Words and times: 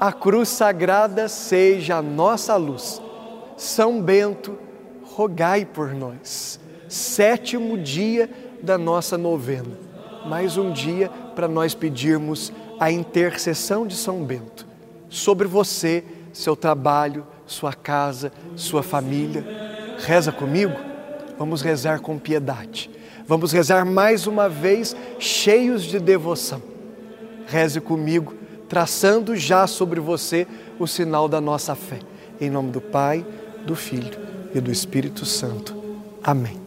a 0.00 0.12
cruz 0.12 0.48
sagrada 0.48 1.28
seja 1.28 1.96
a 1.96 2.02
nossa 2.02 2.56
luz. 2.56 3.00
São 3.56 4.00
Bento, 4.00 4.58
rogai 5.02 5.64
por 5.64 5.94
nós. 5.94 6.60
Sétimo 6.88 7.78
dia 7.78 8.30
da 8.62 8.76
nossa 8.76 9.16
novena. 9.16 9.78
Mais 10.26 10.56
um 10.56 10.72
dia 10.72 11.10
para 11.34 11.48
nós 11.48 11.74
pedirmos 11.74 12.52
a 12.78 12.90
intercessão 12.90 13.86
de 13.86 13.96
São 13.96 14.24
Bento 14.24 14.66
sobre 15.08 15.46
você, 15.46 16.04
seu 16.32 16.54
trabalho, 16.54 17.26
sua 17.46 17.72
casa, 17.72 18.32
sua 18.54 18.82
família. 18.82 19.44
Reza 19.98 20.32
comigo? 20.32 20.74
Vamos 21.38 21.62
rezar 21.62 22.00
com 22.00 22.18
piedade. 22.18 22.90
Vamos 23.26 23.52
rezar 23.52 23.84
mais 23.84 24.26
uma 24.26 24.48
vez, 24.48 24.94
cheios 25.18 25.82
de 25.84 25.98
devoção. 25.98 26.62
Reze 27.46 27.80
comigo, 27.80 28.34
traçando 28.68 29.36
já 29.36 29.66
sobre 29.66 30.00
você 30.00 30.46
o 30.78 30.86
sinal 30.86 31.28
da 31.28 31.40
nossa 31.40 31.74
fé. 31.74 31.98
Em 32.40 32.50
nome 32.50 32.70
do 32.70 32.80
Pai, 32.80 33.24
do 33.64 33.74
Filho 33.74 34.18
e 34.54 34.60
do 34.60 34.70
Espírito 34.70 35.24
Santo. 35.24 35.74
Amém. 36.22 36.60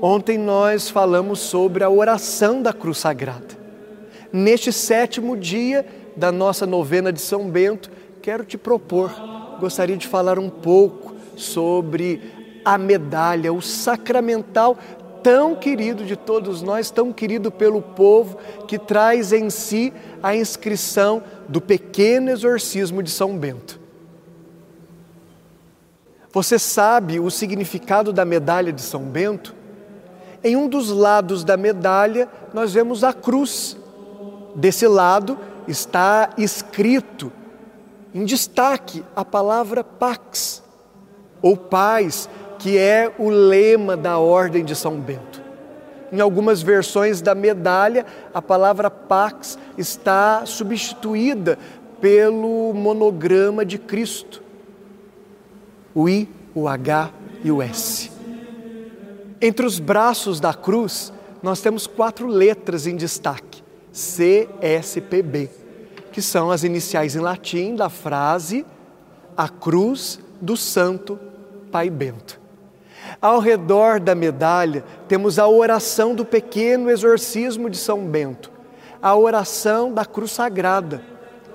Ontem 0.00 0.38
nós 0.38 0.90
falamos 0.90 1.40
sobre 1.40 1.82
a 1.82 1.90
oração 1.90 2.62
da 2.62 2.72
cruz 2.72 2.98
sagrada. 2.98 3.56
Neste 4.32 4.72
sétimo 4.72 5.36
dia 5.36 5.86
da 6.16 6.30
nossa 6.30 6.66
novena 6.66 7.12
de 7.12 7.20
São 7.20 7.48
Bento, 7.48 7.90
quero 8.20 8.44
te 8.44 8.58
propor, 8.58 9.10
gostaria 9.58 9.96
de 9.96 10.06
falar 10.06 10.38
um 10.38 10.50
pouco 10.50 11.14
sobre 11.36 12.20
a 12.64 12.76
medalha, 12.76 13.52
o 13.52 13.62
sacramental 13.62 14.76
tão 15.26 15.56
querido 15.56 16.04
de 16.04 16.14
todos 16.14 16.62
nós, 16.62 16.88
tão 16.88 17.12
querido 17.12 17.50
pelo 17.50 17.82
povo, 17.82 18.38
que 18.68 18.78
traz 18.78 19.32
em 19.32 19.50
si 19.50 19.92
a 20.22 20.36
inscrição 20.36 21.20
do 21.48 21.60
pequeno 21.60 22.30
exorcismo 22.30 23.02
de 23.02 23.10
São 23.10 23.36
Bento. 23.36 23.80
Você 26.32 26.60
sabe 26.60 27.18
o 27.18 27.28
significado 27.28 28.12
da 28.12 28.24
medalha 28.24 28.72
de 28.72 28.80
São 28.80 29.02
Bento? 29.02 29.52
Em 30.44 30.54
um 30.54 30.68
dos 30.68 30.90
lados 30.90 31.42
da 31.42 31.56
medalha, 31.56 32.28
nós 32.54 32.72
vemos 32.72 33.02
a 33.02 33.12
cruz. 33.12 33.76
Desse 34.54 34.86
lado 34.86 35.36
está 35.66 36.30
escrito 36.38 37.32
em 38.14 38.24
destaque 38.24 39.04
a 39.16 39.24
palavra 39.24 39.82
pax, 39.82 40.62
ou 41.42 41.56
paz, 41.56 42.28
que 42.58 42.78
é 42.78 43.12
o 43.18 43.28
lema 43.28 43.96
da 43.96 44.18
Ordem 44.18 44.64
de 44.64 44.74
São 44.74 44.98
Bento. 44.98 45.42
Em 46.12 46.20
algumas 46.20 46.62
versões 46.62 47.20
da 47.20 47.34
medalha, 47.34 48.06
a 48.32 48.40
palavra 48.40 48.90
pax 48.90 49.58
está 49.76 50.46
substituída 50.46 51.58
pelo 52.00 52.72
monograma 52.74 53.64
de 53.64 53.78
Cristo, 53.78 54.42
o 55.94 56.08
I, 56.08 56.28
o 56.54 56.68
H 56.68 57.10
e 57.42 57.50
o 57.50 57.60
S. 57.60 58.10
Entre 59.40 59.66
os 59.66 59.78
braços 59.78 60.40
da 60.40 60.54
cruz, 60.54 61.12
nós 61.42 61.60
temos 61.60 61.86
quatro 61.86 62.26
letras 62.26 62.86
em 62.86 62.96
destaque: 62.96 63.62
CSPB, 63.92 65.50
que 66.12 66.22
são 66.22 66.50
as 66.50 66.64
iniciais 66.64 67.16
em 67.16 67.20
latim 67.20 67.74
da 67.74 67.88
frase 67.88 68.64
A 69.36 69.48
Cruz 69.48 70.20
do 70.40 70.56
Santo 70.56 71.18
Pai 71.70 71.90
Bento. 71.90 72.45
Ao 73.20 73.38
redor 73.38 73.98
da 73.98 74.14
medalha 74.14 74.84
temos 75.08 75.38
a 75.38 75.48
oração 75.48 76.14
do 76.14 76.24
pequeno 76.24 76.90
exorcismo 76.90 77.70
de 77.70 77.76
São 77.76 78.04
Bento, 78.06 78.50
a 79.00 79.16
oração 79.16 79.92
da 79.92 80.04
cruz 80.04 80.32
sagrada. 80.32 81.02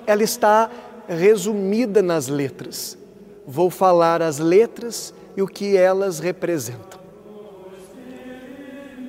Ela 0.06 0.22
está 0.22 0.68
resumida 1.08 2.02
nas 2.02 2.28
letras. 2.28 2.98
Vou 3.46 3.70
falar 3.70 4.22
as 4.22 4.38
letras 4.38 5.14
e 5.36 5.42
o 5.42 5.46
que 5.46 5.76
elas 5.76 6.18
representam. 6.18 7.00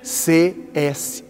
CSSML. 0.01 1.23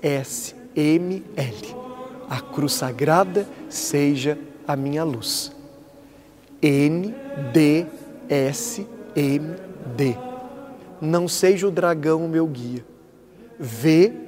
A 2.30 2.42
cruz 2.42 2.74
sagrada 2.74 3.48
seja 3.70 4.38
a 4.68 4.76
minha 4.76 5.04
luz. 5.04 5.52
NDSMD. 6.62 7.14
Não 11.04 11.28
seja 11.28 11.68
o 11.68 11.72
dragão 11.72 12.24
o 12.24 12.30
meu 12.30 12.48
guia. 12.48 12.86
VRSNSMV. 13.60 14.20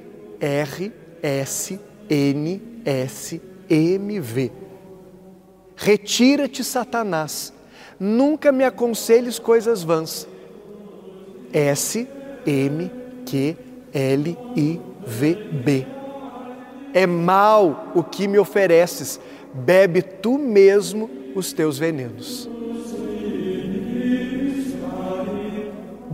Retira-te, 5.74 6.62
Satanás. 6.62 7.50
Nunca 7.98 8.52
me 8.52 8.62
aconselhes 8.62 9.38
coisas 9.38 9.82
vãs. 9.82 10.28
S 11.50 12.06
M 12.46 12.90
Q 13.24 13.56
L-I-V-B. 13.94 15.86
É 16.92 17.06
mal 17.06 17.92
o 17.94 18.02
que 18.04 18.28
me 18.28 18.38
ofereces, 18.38 19.18
bebe 19.54 20.02
tu 20.02 20.36
mesmo 20.36 21.08
os 21.34 21.54
teus 21.54 21.78
venenos. 21.78 22.50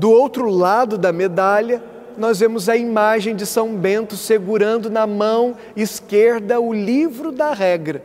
Do 0.02 0.10
outro 0.10 0.50
lado 0.50 0.98
da 0.98 1.12
medalha, 1.12 1.80
nós 2.18 2.40
vemos 2.40 2.68
a 2.68 2.76
imagem 2.76 3.36
de 3.36 3.46
São 3.46 3.76
Bento 3.76 4.16
segurando 4.16 4.90
na 4.90 5.06
mão 5.06 5.56
esquerda 5.76 6.60
o 6.60 6.72
livro 6.72 7.30
da 7.30 7.52
regra, 7.52 8.02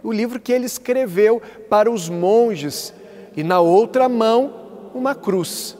o 0.00 0.12
livro 0.12 0.38
que 0.38 0.52
ele 0.52 0.66
escreveu 0.66 1.42
para 1.68 1.90
os 1.90 2.08
monges, 2.08 2.94
e 3.36 3.42
na 3.42 3.58
outra 3.58 4.08
mão, 4.08 4.90
uma 4.94 5.12
cruz. 5.12 5.76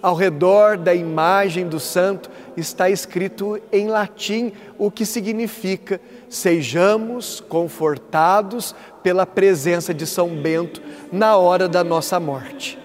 Ao 0.00 0.14
redor 0.14 0.78
da 0.78 0.94
imagem 0.94 1.66
do 1.66 1.80
santo 1.80 2.30
está 2.56 2.88
escrito 2.88 3.60
em 3.72 3.88
latim 3.88 4.52
o 4.78 4.88
que 4.88 5.04
significa: 5.04 6.00
sejamos 6.28 7.40
confortados 7.40 8.72
pela 9.02 9.26
presença 9.26 9.92
de 9.92 10.06
São 10.06 10.28
Bento 10.28 10.80
na 11.10 11.36
hora 11.36 11.68
da 11.68 11.82
nossa 11.82 12.20
morte. 12.20 12.83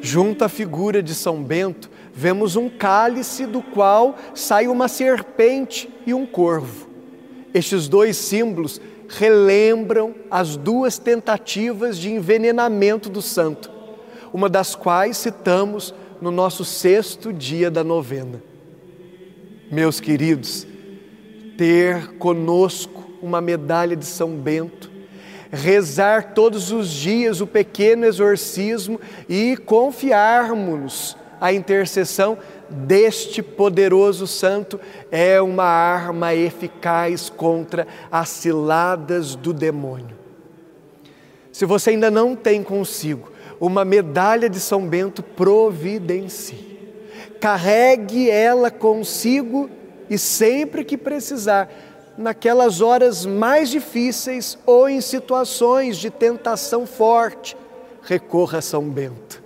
Junto 0.00 0.44
à 0.44 0.48
figura 0.48 1.02
de 1.02 1.14
São 1.14 1.42
Bento, 1.42 1.90
vemos 2.12 2.56
um 2.56 2.68
cálice 2.68 3.46
do 3.46 3.62
qual 3.62 4.16
sai 4.34 4.66
uma 4.66 4.88
serpente 4.88 5.88
e 6.06 6.14
um 6.14 6.24
corvo. 6.24 6.88
Estes 7.52 7.88
dois 7.88 8.16
símbolos 8.16 8.80
relembram 9.08 10.14
as 10.30 10.56
duas 10.56 10.98
tentativas 10.98 11.98
de 11.98 12.10
envenenamento 12.10 13.10
do 13.10 13.20
santo 13.20 13.80
uma 14.32 14.48
das 14.48 14.74
quais 14.74 15.16
citamos 15.16 15.94
no 16.20 16.30
nosso 16.30 16.64
sexto 16.64 17.32
dia 17.32 17.70
da 17.70 17.82
novena. 17.82 18.42
Meus 19.70 20.00
queridos, 20.00 20.66
ter 21.56 22.14
conosco 22.18 23.10
uma 23.22 23.40
medalha 23.40 23.96
de 23.96 24.04
São 24.04 24.36
Bento, 24.36 24.89
rezar 25.50 26.32
todos 26.34 26.70
os 26.70 26.88
dias 26.88 27.40
o 27.40 27.46
pequeno 27.46 28.04
exorcismo 28.04 29.00
e 29.28 29.56
confiarmos 29.56 31.16
a 31.40 31.52
intercessão 31.52 32.38
deste 32.68 33.42
poderoso 33.42 34.26
santo 34.26 34.78
é 35.10 35.40
uma 35.40 35.64
arma 35.64 36.34
eficaz 36.34 37.30
contra 37.30 37.86
as 38.12 38.28
ciladas 38.28 39.34
do 39.34 39.52
demônio. 39.52 40.16
Se 41.50 41.64
você 41.64 41.90
ainda 41.90 42.10
não 42.10 42.36
tem 42.36 42.62
consigo 42.62 43.32
uma 43.58 43.84
medalha 43.84 44.48
de 44.48 44.60
São 44.60 44.86
Bento, 44.86 45.22
providencie. 45.22 46.78
Carregue 47.40 48.30
ela 48.30 48.70
consigo 48.70 49.68
e 50.08 50.18
sempre 50.18 50.84
que 50.84 50.96
precisar, 50.96 51.70
naquelas 52.16 52.80
horas 52.80 53.24
mais 53.24 53.70
difíceis 53.70 54.58
ou 54.66 54.88
em 54.88 55.00
situações 55.00 55.96
de 55.96 56.10
tentação 56.10 56.86
forte, 56.86 57.56
recorra 58.02 58.58
a 58.58 58.62
São 58.62 58.88
Bento. 58.88 59.42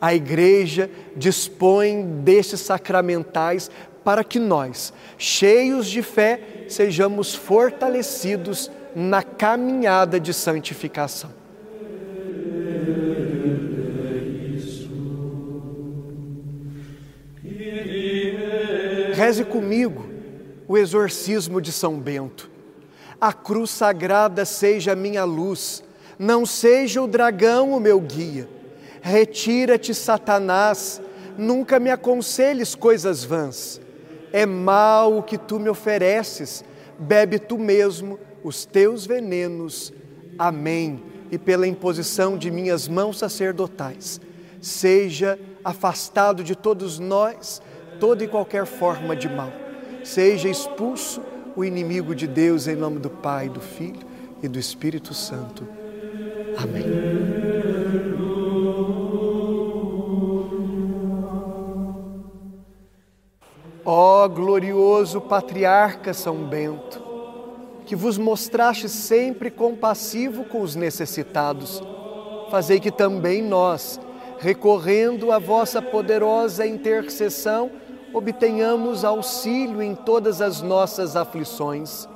A 0.00 0.14
igreja 0.14 0.90
dispõe 1.16 2.04
destes 2.22 2.60
sacramentais 2.60 3.70
para 4.04 4.22
que 4.22 4.38
nós, 4.38 4.92
cheios 5.18 5.88
de 5.88 6.02
fé, 6.02 6.40
sejamos 6.68 7.34
fortalecidos 7.34 8.70
na 8.94 9.22
caminhada 9.22 10.20
de 10.20 10.32
santificação. 10.32 11.30
Reze 19.14 19.44
comigo 19.44 20.15
o 20.68 20.76
exorcismo 20.76 21.60
de 21.60 21.72
São 21.72 21.98
Bento. 21.98 22.50
A 23.20 23.32
cruz 23.32 23.70
sagrada 23.70 24.44
seja 24.44 24.94
minha 24.94 25.24
luz, 25.24 25.82
não 26.18 26.44
seja 26.44 27.00
o 27.00 27.06
dragão 27.06 27.72
o 27.72 27.80
meu 27.80 28.00
guia. 28.00 28.48
Retira-te, 29.00 29.94
Satanás, 29.94 31.00
nunca 31.38 31.78
me 31.78 31.90
aconselhes 31.90 32.74
coisas 32.74 33.24
vãs. 33.24 33.80
É 34.32 34.44
mal 34.44 35.16
o 35.16 35.22
que 35.22 35.38
tu 35.38 35.58
me 35.58 35.68
ofereces, 35.68 36.64
bebe 36.98 37.38
tu 37.38 37.56
mesmo 37.56 38.18
os 38.42 38.66
teus 38.66 39.06
venenos. 39.06 39.92
Amém. 40.38 41.02
E 41.30 41.38
pela 41.38 41.66
imposição 41.66 42.36
de 42.36 42.50
minhas 42.50 42.86
mãos 42.86 43.18
sacerdotais, 43.18 44.20
seja 44.60 45.38
afastado 45.64 46.44
de 46.44 46.54
todos 46.54 46.98
nós 46.98 47.62
toda 47.98 48.22
e 48.22 48.28
qualquer 48.28 48.66
forma 48.66 49.16
de 49.16 49.28
mal. 49.28 49.65
Seja 50.04 50.48
expulso 50.48 51.22
o 51.56 51.64
inimigo 51.64 52.14
de 52.14 52.26
Deus 52.26 52.68
em 52.68 52.76
nome 52.76 52.98
do 52.98 53.10
Pai, 53.10 53.48
do 53.48 53.60
Filho 53.60 54.06
e 54.42 54.48
do 54.48 54.58
Espírito 54.58 55.14
Santo. 55.14 55.66
Amém. 56.56 56.84
Ó 63.88 64.24
oh, 64.24 64.28
glorioso 64.28 65.20
patriarca 65.20 66.12
São 66.12 66.44
Bento, 66.44 67.00
que 67.86 67.94
vos 67.94 68.18
mostraste 68.18 68.88
sempre 68.88 69.48
compassivo 69.48 70.44
com 70.44 70.60
os 70.60 70.74
necessitados, 70.74 71.80
fazei 72.50 72.80
que 72.80 72.90
também 72.90 73.40
nós, 73.40 74.00
recorrendo 74.38 75.30
à 75.30 75.38
vossa 75.38 75.80
poderosa 75.80 76.66
intercessão, 76.66 77.70
obtenhamos 78.16 79.04
auxílio 79.04 79.82
em 79.82 79.94
todas 79.94 80.40
as 80.40 80.62
nossas 80.62 81.16
aflições. 81.16 82.08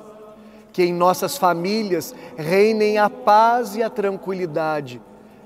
Que 0.73 0.81
em 0.81 0.91
nossas 0.91 1.37
famílias 1.37 2.15
reinem 2.35 2.97
a 2.97 3.07
paz 3.07 3.75
e 3.75 3.83
a 3.83 3.89
tranquilidade 3.89 4.99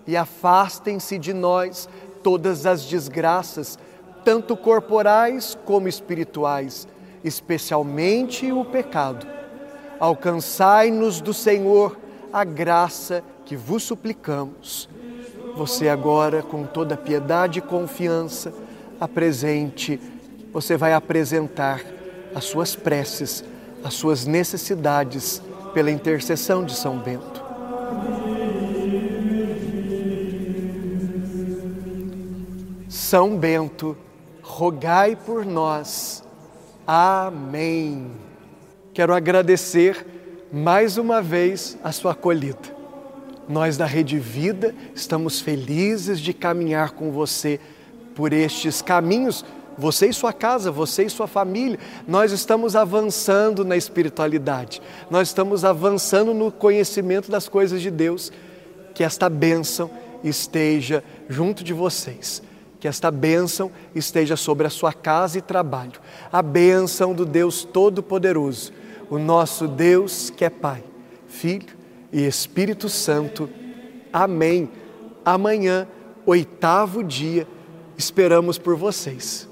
e 0.07 0.15
afastem-se 0.15 1.17
de 1.17 1.33
nós 1.33 1.89
todas 2.23 2.65
as 2.65 2.85
desgraças, 2.85 3.77
tanto 4.23 4.55
corporais 4.55 5.57
como 5.65 5.89
espirituais, 5.89 6.87
especialmente 7.21 8.49
o 8.53 8.63
pecado. 8.63 9.27
Alcançai-nos 9.99 11.19
do 11.19 11.33
Senhor 11.33 11.97
a 12.31 12.45
graça 12.45 13.21
que 13.43 13.57
vos 13.57 13.83
suplicamos. 13.83 14.87
Você 15.57 15.89
agora, 15.89 16.41
com 16.41 16.63
toda 16.65 16.95
piedade 16.95 17.59
e 17.59 17.61
confiança, 17.61 18.53
apresente, 19.01 19.99
você 20.55 20.77
vai 20.77 20.93
apresentar 20.93 21.81
as 22.33 22.45
suas 22.45 22.77
preces, 22.77 23.43
as 23.83 23.93
suas 23.93 24.25
necessidades 24.25 25.41
pela 25.73 25.91
intercessão 25.91 26.63
de 26.63 26.73
São 26.73 26.97
Bento. 26.97 27.43
São 32.87 33.37
Bento, 33.37 33.97
rogai 34.41 35.17
por 35.17 35.45
nós. 35.45 36.23
Amém. 36.87 38.11
Quero 38.93 39.13
agradecer 39.13 40.07
mais 40.53 40.97
uma 40.97 41.21
vez 41.21 41.77
a 41.83 41.91
sua 41.91 42.13
acolhida. 42.13 42.73
Nós 43.49 43.75
da 43.75 43.85
Rede 43.85 44.17
Vida 44.17 44.73
estamos 44.95 45.41
felizes 45.41 46.17
de 46.17 46.33
caminhar 46.33 46.91
com 46.91 47.11
você 47.11 47.59
por 48.15 48.31
estes 48.31 48.81
caminhos, 48.81 49.43
você 49.77 50.07
e 50.07 50.13
sua 50.13 50.33
casa, 50.33 50.71
você 50.71 51.03
e 51.03 51.09
sua 51.09 51.27
família. 51.27 51.79
Nós 52.07 52.31
estamos 52.31 52.75
avançando 52.75 53.63
na 53.65 53.75
espiritualidade, 53.75 54.81
nós 55.09 55.29
estamos 55.29 55.65
avançando 55.65 56.33
no 56.33 56.51
conhecimento 56.51 57.29
das 57.29 57.47
coisas 57.47 57.81
de 57.81 57.91
Deus. 57.91 58.31
Que 58.93 59.03
esta 59.03 59.29
bênção 59.29 59.91
esteja 60.23 61.03
junto 61.27 61.63
de 61.63 61.73
vocês 61.73 62.41
que 62.85 62.87
esta 62.87 63.09
bênção 63.09 63.71
esteja 63.95 64.35
sobre 64.35 64.67
a 64.67 64.69
sua 64.69 64.93
casa 64.93 65.39
e 65.39 65.41
trabalho. 65.41 65.99
A 66.31 66.39
bênção 66.43 67.15
do 67.15 67.25
Deus 67.25 67.63
Todo-Poderoso, 67.63 68.71
o 69.09 69.17
nosso 69.17 69.67
Deus 69.67 70.29
que 70.29 70.45
é 70.45 70.51
Pai, 70.51 70.83
Filho 71.27 71.75
e 72.13 72.27
Espírito 72.27 72.87
Santo. 72.87 73.49
Amém. 74.13 74.69
Amanhã, 75.25 75.87
oitavo 76.27 77.03
dia, 77.03 77.47
esperamos 77.97 78.59
por 78.59 78.75
vocês. 78.75 79.49